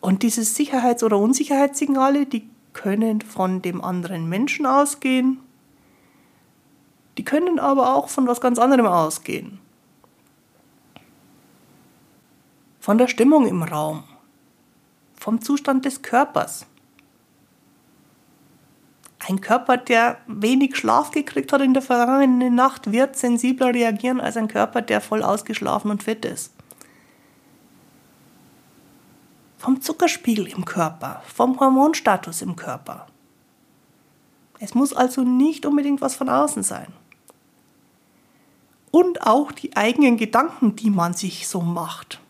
Und 0.00 0.22
diese 0.22 0.44
Sicherheits- 0.44 1.02
oder 1.02 1.18
Unsicherheitssignale, 1.18 2.26
die 2.26 2.48
können 2.76 3.22
von 3.22 3.62
dem 3.62 3.82
anderen 3.82 4.28
Menschen 4.28 4.66
ausgehen, 4.66 5.40
die 7.16 7.24
können 7.24 7.58
aber 7.58 7.94
auch 7.94 8.10
von 8.10 8.26
was 8.26 8.42
ganz 8.42 8.58
anderem 8.58 8.86
ausgehen. 8.86 9.58
Von 12.78 12.98
der 12.98 13.08
Stimmung 13.08 13.46
im 13.46 13.62
Raum, 13.62 14.04
vom 15.18 15.40
Zustand 15.40 15.86
des 15.86 16.02
Körpers, 16.02 16.66
Ein 19.28 19.40
Körper, 19.40 19.76
der 19.76 20.18
wenig 20.28 20.76
Schlaf 20.76 21.10
gekriegt 21.10 21.52
hat 21.52 21.60
in 21.60 21.72
der 21.74 21.82
vergangenen 21.82 22.54
Nacht, 22.54 22.92
wird 22.92 23.16
sensibler 23.16 23.74
reagieren 23.74 24.20
als 24.20 24.36
ein 24.36 24.46
Körper, 24.46 24.82
der 24.82 25.00
voll 25.00 25.24
ausgeschlafen 25.24 25.90
und 25.90 26.04
fit 26.04 26.24
ist. 26.24 26.55
Vom 29.58 29.80
Zuckerspiegel 29.80 30.46
im 30.46 30.64
Körper, 30.64 31.22
vom 31.26 31.58
Hormonstatus 31.58 32.42
im 32.42 32.56
Körper. 32.56 33.06
Es 34.58 34.74
muss 34.74 34.92
also 34.92 35.22
nicht 35.22 35.66
unbedingt 35.66 36.00
was 36.00 36.14
von 36.14 36.28
außen 36.28 36.62
sein. 36.62 36.92
Und 38.90 39.26
auch 39.26 39.52
die 39.52 39.76
eigenen 39.76 40.16
Gedanken, 40.16 40.76
die 40.76 40.90
man 40.90 41.12
sich 41.14 41.48
so 41.48 41.60
macht. 41.60 42.20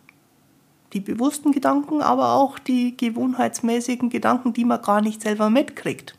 Die 0.93 1.01
bewussten 1.01 1.53
Gedanken, 1.53 2.01
aber 2.01 2.33
auch 2.33 2.59
die 2.59 2.97
gewohnheitsmäßigen 2.97 4.11
Gedanken, 4.11 4.53
die 4.53 4.65
man 4.65 4.83
gar 4.83 5.01
nicht 5.01 5.23
selber 5.23 5.51
mitkriegt. 5.51 6.17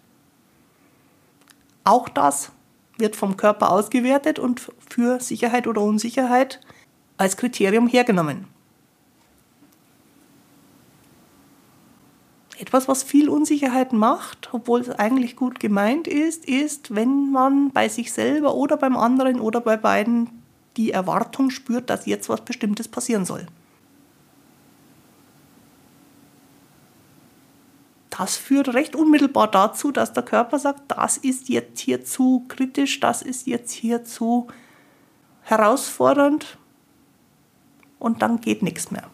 Auch 1.84 2.10
das 2.10 2.52
wird 2.98 3.16
vom 3.16 3.38
Körper 3.38 3.72
ausgewertet 3.72 4.40
und 4.40 4.72
für 4.90 5.20
Sicherheit 5.20 5.68
oder 5.68 5.82
Unsicherheit 5.82 6.60
als 7.18 7.38
Kriterium 7.38 7.88
hergenommen. 7.88 8.48
Etwas, 12.60 12.88
was 12.88 13.04
viel 13.04 13.30
Unsicherheit 13.30 13.94
macht, 13.94 14.50
obwohl 14.52 14.82
es 14.82 14.90
eigentlich 14.90 15.36
gut 15.36 15.60
gemeint 15.60 16.08
ist, 16.08 16.46
ist, 16.46 16.96
wenn 16.96 17.32
man 17.32 17.72
bei 17.72 17.88
sich 17.88 18.12
selber 18.12 18.56
oder 18.56 18.78
beim 18.78 18.98
anderen 18.98 19.40
oder 19.40 19.62
bei 19.62 19.78
beiden 19.78 20.30
die 20.76 20.92
Erwartung 20.92 21.50
spürt, 21.50 21.90
dass 21.90 22.06
jetzt 22.06 22.30
was 22.30 22.42
Bestimmtes 22.42 22.88
passieren 22.88 23.26
soll. 23.26 23.48
das 28.18 28.36
führt 28.36 28.74
recht 28.74 28.96
unmittelbar 28.96 29.50
dazu, 29.50 29.92
dass 29.92 30.12
der 30.12 30.24
Körper 30.24 30.58
sagt, 30.58 30.84
das 30.88 31.18
ist 31.18 31.50
jetzt 31.50 31.80
hier 31.80 32.04
zu 32.04 32.46
kritisch, 32.48 33.00
das 33.00 33.22
ist 33.22 33.46
jetzt 33.46 33.72
hier 33.72 34.04
zu 34.06 34.48
herausfordernd 35.44 36.58
und 38.00 38.22
dann 38.24 38.42
geht 38.42 38.64
nichts 38.64 38.90
mehr. 38.90 39.10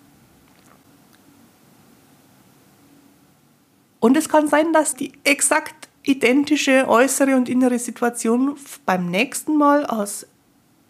Und 4.03 4.17
es 4.17 4.27
kann 4.27 4.49
sein, 4.49 4.73
dass 4.73 4.95
die 4.95 5.13
exakt 5.23 5.87
identische 6.03 6.89
äußere 6.89 7.37
und 7.37 7.47
innere 7.47 7.79
Situation 7.79 8.57
beim 8.85 9.09
nächsten 9.09 9.55
Mal 9.55 9.85
aus 9.85 10.27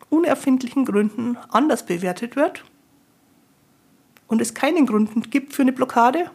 unerfindlichen 0.10 0.84
Gründen 0.84 1.38
anders 1.50 1.86
bewertet 1.86 2.36
wird 2.36 2.64
und 4.28 4.42
es 4.42 4.56
keinen 4.56 4.88
Grund 4.88 5.30
gibt 5.30 5.54
für 5.54 5.62
eine 5.62 5.74
Blockade 5.74 6.32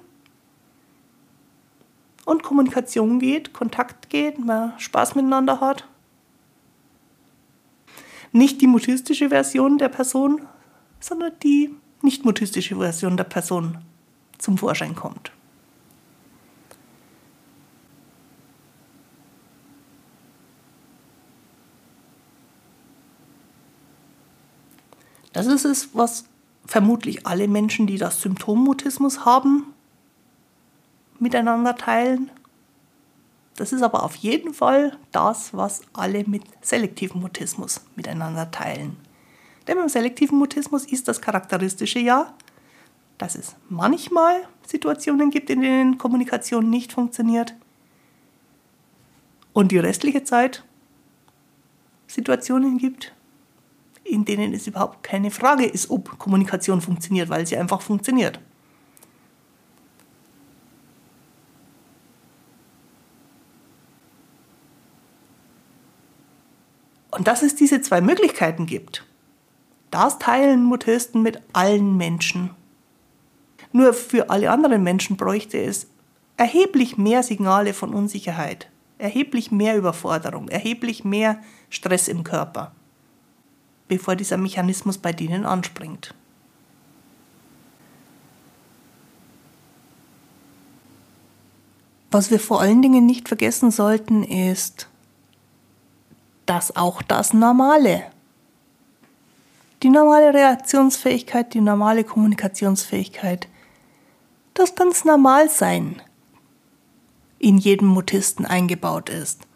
und 2.24 2.44
Kommunikation 2.44 3.18
geht, 3.18 3.52
Kontakt 3.52 4.08
geht, 4.08 4.38
man 4.38 4.78
Spaß 4.78 5.16
miteinander 5.16 5.60
hat. 5.60 5.84
Nicht 8.30 8.60
die 8.60 8.68
mutistische 8.68 9.30
Version 9.30 9.78
der 9.78 9.88
Person, 9.88 10.42
sondern 11.00 11.32
die 11.42 11.74
nicht 12.02 12.24
mutistische 12.24 12.76
Version 12.76 13.16
der 13.16 13.24
Person 13.24 13.78
zum 14.38 14.56
Vorschein 14.58 14.94
kommt. 14.94 15.32
Das 25.32 25.46
ist 25.46 25.64
es, 25.64 25.90
was 25.94 26.24
vermutlich 26.64 27.26
alle 27.26 27.48
Menschen, 27.48 27.86
die 27.86 27.98
das 27.98 28.20
Symptom 28.20 28.64
Mutismus 28.64 29.24
haben, 29.24 29.74
miteinander 31.18 31.76
teilen. 31.76 32.30
Das 33.56 33.72
ist 33.72 33.82
aber 33.82 34.04
auf 34.04 34.14
jeden 34.16 34.54
Fall 34.54 34.96
das, 35.10 35.54
was 35.54 35.82
alle 35.92 36.24
mit 36.24 36.42
selektivem 36.60 37.20
Mutismus 37.20 37.80
miteinander 37.96 38.50
teilen. 38.50 38.96
Denn 39.66 39.76
beim 39.76 39.88
selektiven 39.88 40.38
Mutismus 40.38 40.84
ist 40.84 41.08
das 41.08 41.20
charakteristische 41.20 41.98
ja, 41.98 42.32
dass 43.18 43.34
es 43.34 43.56
manchmal 43.68 44.46
Situationen 44.66 45.30
gibt, 45.30 45.50
in 45.50 45.60
denen 45.60 45.98
Kommunikation 45.98 46.70
nicht 46.70 46.92
funktioniert 46.92 47.54
und 49.52 49.72
die 49.72 49.78
restliche 49.78 50.22
Zeit 50.22 50.64
Situationen 52.06 52.78
gibt, 52.78 53.12
in 54.08 54.24
denen 54.24 54.54
es 54.54 54.66
überhaupt 54.66 55.02
keine 55.02 55.30
Frage 55.30 55.66
ist, 55.66 55.90
ob 55.90 56.18
Kommunikation 56.18 56.80
funktioniert, 56.80 57.28
weil 57.28 57.46
sie 57.46 57.56
einfach 57.56 57.82
funktioniert. 57.82 58.40
Und 67.10 67.26
dass 67.26 67.42
es 67.42 67.56
diese 67.56 67.80
zwei 67.82 68.00
Möglichkeiten 68.00 68.66
gibt, 68.66 69.04
das 69.90 70.18
teilen 70.18 70.62
Mutisten 70.64 71.22
mit 71.22 71.40
allen 71.52 71.96
Menschen. 71.96 72.50
Nur 73.72 73.92
für 73.92 74.30
alle 74.30 74.50
anderen 74.50 74.82
Menschen 74.82 75.16
bräuchte 75.16 75.58
es 75.58 75.88
erheblich 76.36 76.96
mehr 76.96 77.22
Signale 77.22 77.74
von 77.74 77.92
Unsicherheit, 77.92 78.70
erheblich 78.98 79.50
mehr 79.50 79.76
Überforderung, 79.76 80.48
erheblich 80.48 81.04
mehr 81.04 81.42
Stress 81.70 82.08
im 82.08 82.22
Körper, 82.22 82.72
bevor 83.88 84.16
dieser 84.16 84.36
Mechanismus 84.36 84.98
bei 84.98 85.12
denen 85.12 85.44
anspringt. 85.44 86.14
Was 92.10 92.30
wir 92.30 92.40
vor 92.40 92.60
allen 92.60 92.80
Dingen 92.80 93.04
nicht 93.04 93.28
vergessen 93.28 93.70
sollten, 93.70 94.22
ist, 94.22 94.88
dass 96.46 96.74
auch 96.76 97.02
das 97.02 97.34
Normale, 97.34 98.04
die 99.82 99.90
normale 99.90 100.32
Reaktionsfähigkeit, 100.32 101.52
die 101.52 101.60
normale 101.60 102.04
Kommunikationsfähigkeit, 102.04 103.48
das 104.54 104.74
ganz 104.74 105.04
normal 105.04 105.50
sein 105.50 106.00
in 107.38 107.58
jedem 107.58 107.88
Mutisten 107.88 108.46
eingebaut 108.46 109.10
ist. 109.10 109.47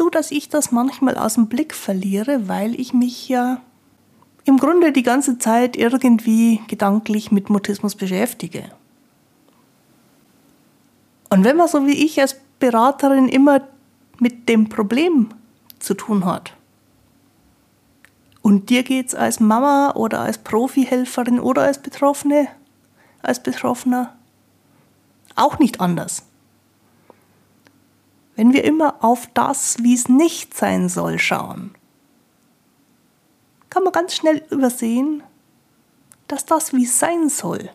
Zu, 0.00 0.08
dass 0.08 0.30
ich 0.30 0.48
das 0.48 0.72
manchmal 0.72 1.18
aus 1.18 1.34
dem 1.34 1.48
Blick 1.48 1.74
verliere, 1.74 2.48
weil 2.48 2.74
ich 2.80 2.94
mich 2.94 3.28
ja 3.28 3.60
im 4.44 4.56
Grunde 4.56 4.92
die 4.92 5.02
ganze 5.02 5.36
Zeit 5.36 5.76
irgendwie 5.76 6.62
gedanklich 6.68 7.30
mit 7.30 7.50
Mutismus 7.50 7.96
beschäftige. 7.96 8.64
Und 11.28 11.44
wenn 11.44 11.58
man 11.58 11.68
so 11.68 11.86
wie 11.86 12.02
ich 12.02 12.18
als 12.18 12.40
Beraterin 12.60 13.28
immer 13.28 13.60
mit 14.18 14.48
dem 14.48 14.70
Problem 14.70 15.34
zu 15.80 15.92
tun 15.92 16.24
hat, 16.24 16.54
und 18.40 18.70
dir 18.70 18.84
geht 18.84 19.08
es 19.08 19.14
als 19.14 19.38
Mama 19.38 19.92
oder 19.96 20.20
als 20.20 20.38
Profihelferin 20.38 21.38
oder 21.38 21.64
als 21.64 21.76
Betroffene, 21.76 22.48
als 23.20 23.42
Betroffener 23.42 24.16
auch 25.36 25.58
nicht 25.58 25.78
anders. 25.78 26.22
Wenn 28.40 28.54
wir 28.54 28.64
immer 28.64 29.04
auf 29.04 29.26
das, 29.34 29.82
wie 29.82 29.92
es 29.92 30.08
nicht 30.08 30.56
sein 30.56 30.88
soll, 30.88 31.18
schauen, 31.18 31.74
kann 33.68 33.84
man 33.84 33.92
ganz 33.92 34.14
schnell 34.14 34.42
übersehen, 34.50 35.22
dass 36.26 36.46
das, 36.46 36.72
wie 36.72 36.84
es 36.84 36.98
sein 36.98 37.28
soll, 37.28 37.68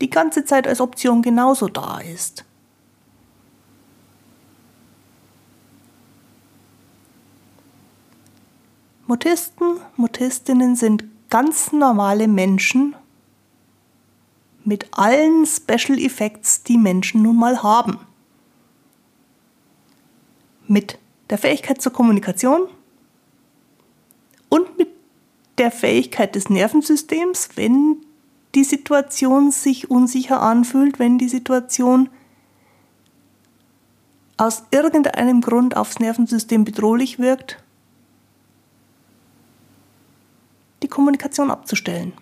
die 0.00 0.08
ganze 0.08 0.46
Zeit 0.46 0.66
als 0.66 0.80
Option 0.80 1.20
genauso 1.20 1.68
da 1.68 1.98
ist. 1.98 2.46
Mutisten, 9.06 9.76
Mutistinnen 9.98 10.74
sind 10.74 11.04
ganz 11.28 11.70
normale 11.70 12.28
Menschen 12.28 12.96
mit 14.64 14.88
allen 14.92 15.44
Special 15.44 15.98
Effects, 15.98 16.62
die 16.62 16.78
Menschen 16.78 17.20
nun 17.20 17.36
mal 17.36 17.62
haben. 17.62 18.07
Mit 20.68 20.98
der 21.30 21.38
Fähigkeit 21.38 21.82
zur 21.82 21.92
Kommunikation 21.92 22.68
und 24.48 24.78
mit 24.78 24.88
der 25.58 25.70
Fähigkeit 25.70 26.34
des 26.34 26.48
Nervensystems, 26.48 27.50
wenn 27.56 27.96
die 28.54 28.64
Situation 28.64 29.50
sich 29.50 29.90
unsicher 29.90 30.40
anfühlt, 30.40 30.98
wenn 30.98 31.18
die 31.18 31.28
Situation 31.28 32.08
aus 34.36 34.62
irgendeinem 34.70 35.40
Grund 35.40 35.76
aufs 35.76 35.98
Nervensystem 35.98 36.64
bedrohlich 36.64 37.18
wirkt, 37.18 37.62
die 40.82 40.88
Kommunikation 40.88 41.50
abzustellen. 41.50 42.12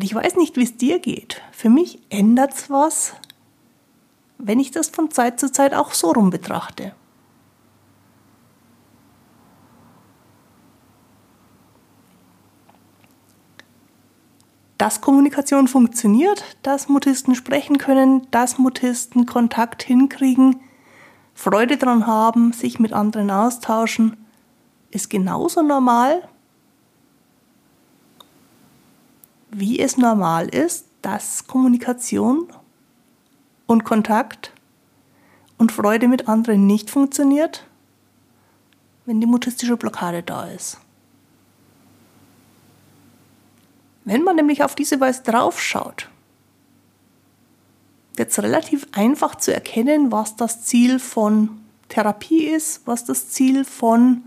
Und 0.00 0.04
ich 0.04 0.14
weiß 0.14 0.36
nicht, 0.36 0.56
wie 0.56 0.62
es 0.62 0.78
dir 0.78 0.98
geht. 0.98 1.42
Für 1.52 1.68
mich 1.68 2.00
ändert 2.08 2.54
es 2.54 2.70
was, 2.70 3.12
wenn 4.38 4.58
ich 4.58 4.70
das 4.70 4.88
von 4.88 5.10
Zeit 5.10 5.38
zu 5.38 5.52
Zeit 5.52 5.74
auch 5.74 5.92
so 5.92 6.12
rum 6.12 6.30
betrachte. 6.30 6.94
dass 14.78 15.02
Kommunikation 15.02 15.68
funktioniert, 15.68 16.42
dass 16.62 16.88
Mutisten 16.88 17.34
sprechen 17.34 17.76
können, 17.76 18.26
dass 18.30 18.56
Mutisten 18.56 19.26
Kontakt 19.26 19.82
hinkriegen, 19.82 20.62
Freude 21.34 21.76
daran 21.76 22.06
haben, 22.06 22.54
sich 22.54 22.80
mit 22.80 22.94
anderen 22.94 23.30
austauschen, 23.30 24.16
ist 24.90 25.10
genauso 25.10 25.60
normal, 25.60 26.26
wie 29.50 29.78
es 29.78 29.96
normal 29.96 30.48
ist, 30.48 30.86
dass 31.02 31.46
Kommunikation 31.46 32.48
und 33.66 33.84
Kontakt 33.84 34.52
und 35.58 35.72
Freude 35.72 36.08
mit 36.08 36.28
anderen 36.28 36.66
nicht 36.66 36.90
funktioniert, 36.90 37.64
wenn 39.06 39.20
die 39.20 39.26
mutistische 39.26 39.76
Blockade 39.76 40.22
da 40.22 40.46
ist. 40.46 40.78
Wenn 44.04 44.22
man 44.22 44.36
nämlich 44.36 44.64
auf 44.64 44.74
diese 44.74 44.98
Weise 45.00 45.22
draufschaut, 45.22 46.08
wird 48.16 48.30
es 48.30 48.42
relativ 48.42 48.86
einfach 48.92 49.36
zu 49.36 49.52
erkennen, 49.52 50.10
was 50.10 50.36
das 50.36 50.62
Ziel 50.64 50.98
von 50.98 51.60
Therapie 51.88 52.44
ist, 52.44 52.86
was 52.86 53.04
das 53.04 53.28
Ziel 53.28 53.64
von 53.64 54.22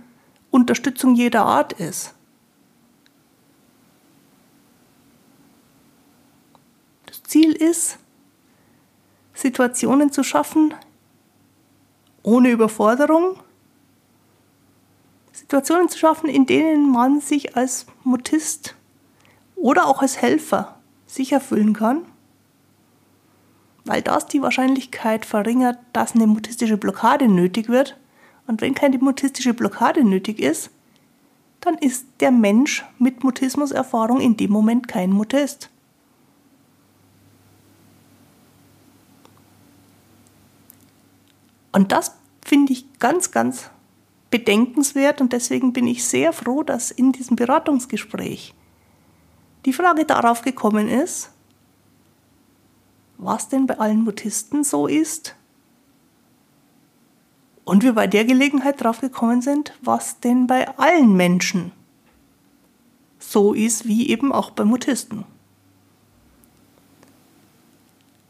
Unterstützung 0.52 1.16
jeder 1.16 1.46
Art 1.46 1.74
ist. 1.74 2.14
Ziel 7.34 7.54
ist, 7.54 7.98
Situationen 9.34 10.12
zu 10.12 10.22
schaffen, 10.22 10.76
ohne 12.22 12.52
Überforderung, 12.52 13.40
Situationen 15.32 15.90
zu 15.90 15.98
schaffen, 15.98 16.30
in 16.30 16.46
denen 16.46 16.92
man 16.92 17.22
sich 17.22 17.58
als 17.58 17.88
Mutist 18.04 18.76
oder 19.56 19.88
auch 19.88 20.04
als 20.04 20.22
Helfer 20.22 20.78
sicher 21.08 21.42
fühlen 21.42 21.74
kann, 21.74 22.06
weil 23.84 24.04
das 24.04 24.28
die 24.28 24.44
Wahrscheinlichkeit 24.44 25.26
verringert, 25.26 25.80
dass 25.92 26.14
eine 26.14 26.28
mutistische 26.28 26.78
Blockade 26.78 27.28
nötig 27.28 27.68
wird. 27.68 27.98
Und 28.46 28.62
wenn 28.62 28.76
keine 28.76 29.00
mutistische 29.00 29.56
Blockade 29.56 30.04
nötig 30.04 30.40
ist, 30.40 30.70
dann 31.62 31.80
ist 31.80 32.06
der 32.20 32.30
Mensch 32.30 32.86
mit 33.00 33.24
Mutismuserfahrung 33.24 34.22
in 34.22 34.38
dem 34.38 34.52
Moment 34.52 34.88
kein 34.88 35.10
Mutist. 35.10 35.72
Und 41.74 41.92
das 41.92 42.16
finde 42.46 42.72
ich 42.72 42.86
ganz, 43.00 43.32
ganz 43.32 43.70
bedenkenswert 44.30 45.22
und 45.22 45.34
deswegen 45.34 45.74
bin 45.74 45.86
ich 45.86 46.06
sehr 46.06 46.32
froh, 46.34 46.64
dass 46.64 46.92
in 46.92 47.12
diesem 47.12 47.36
Beratungsgespräch 47.36 48.56
die 49.66 49.74
Frage 49.74 50.06
darauf 50.06 50.42
gekommen 50.42 50.88
ist, 50.88 51.32
was 53.18 53.50
denn 53.50 53.68
bei 53.68 53.80
allen 53.80 54.04
Mutisten 54.04 54.64
so 54.64 54.88
ist 54.88 55.36
und 57.64 57.84
wir 57.84 57.94
bei 57.94 58.08
der 58.08 58.26
Gelegenheit 58.26 58.82
darauf 58.82 59.02
gekommen 59.02 59.42
sind, 59.42 59.74
was 59.82 60.20
denn 60.20 60.48
bei 60.48 60.68
allen 60.78 61.16
Menschen 61.16 61.72
so 63.20 63.54
ist, 63.54 63.88
wie 63.88 64.10
eben 64.10 64.32
auch 64.32 64.52
bei 64.52 64.66
Mutisten. 64.66 65.26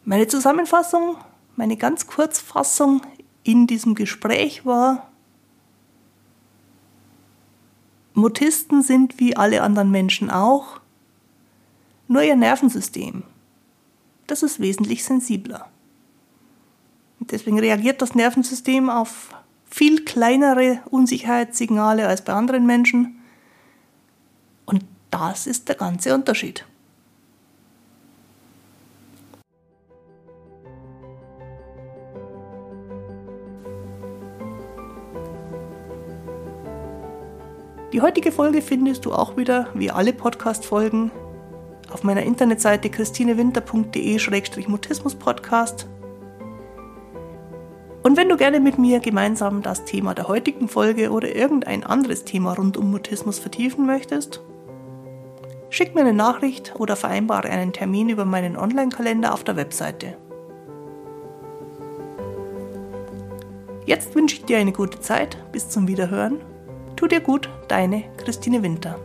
Meine 0.05 0.27
Zusammenfassung, 0.27 1.17
meine 1.55 1.77
ganz 1.77 2.07
Kurzfassung 2.07 3.01
in 3.43 3.67
diesem 3.67 3.95
Gespräch 3.95 4.65
war, 4.65 5.09
Mutisten 8.13 8.83
sind 8.83 9.19
wie 9.19 9.35
alle 9.35 9.63
anderen 9.63 9.89
Menschen 9.91 10.29
auch, 10.29 10.79
nur 12.07 12.21
ihr 12.21 12.35
Nervensystem, 12.35 13.23
das 14.27 14.43
ist 14.43 14.59
wesentlich 14.59 15.03
sensibler. 15.03 15.69
Und 17.19 17.31
deswegen 17.31 17.59
reagiert 17.59 18.01
das 18.01 18.15
Nervensystem 18.15 18.89
auf 18.89 19.29
viel 19.65 20.05
kleinere 20.05 20.81
Unsicherheitssignale 20.91 22.07
als 22.07 22.23
bei 22.23 22.33
anderen 22.33 22.65
Menschen. 22.65 23.19
Und 24.65 24.85
das 25.09 25.47
ist 25.47 25.67
der 25.67 25.75
ganze 25.75 26.13
Unterschied. 26.13 26.65
Die 37.93 38.01
heutige 38.01 38.31
Folge 38.31 38.61
findest 38.63 39.05
du 39.05 39.13
auch 39.13 39.37
wieder, 39.37 39.67
wie 39.75 39.91
alle 39.91 40.13
Podcast-Folgen, 40.13 41.11
auf 41.91 42.03
meiner 42.03 42.23
Internetseite 42.23 42.89
christinewinter.de-mutismus-podcast. 42.89 45.85
Und 48.01 48.17
wenn 48.17 48.29
du 48.29 48.35
gerne 48.35 48.59
mit 48.59 48.79
mir 48.79 48.99
gemeinsam 48.99 49.61
das 49.61 49.85
Thema 49.85 50.15
der 50.15 50.27
heutigen 50.27 50.67
Folge 50.67 51.11
oder 51.11 51.35
irgendein 51.35 51.83
anderes 51.83 52.25
Thema 52.25 52.53
rund 52.53 52.77
um 52.77 52.89
Mutismus 52.89 53.37
vertiefen 53.37 53.85
möchtest, 53.85 54.41
schick 55.69 55.93
mir 55.93 56.01
eine 56.01 56.13
Nachricht 56.13 56.73
oder 56.79 56.95
vereinbare 56.95 57.51
einen 57.51 57.73
Termin 57.73 58.09
über 58.09 58.25
meinen 58.25 58.57
Online-Kalender 58.57 59.35
auf 59.35 59.43
der 59.43 59.55
Webseite. 59.55 60.17
Jetzt 63.85 64.15
wünsche 64.15 64.37
ich 64.37 64.45
dir 64.45 64.57
eine 64.57 64.71
gute 64.71 64.99
Zeit. 64.99 65.37
Bis 65.51 65.69
zum 65.69 65.87
Wiederhören 65.87 66.41
Tu 66.95 67.07
dir 67.07 67.21
gut, 67.21 67.49
deine 67.67 68.03
Christine 68.17 68.61
Winter. 68.61 68.99